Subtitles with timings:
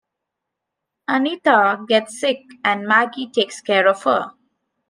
[1.07, 4.31] Anita gets sick and Maggie takes care of her.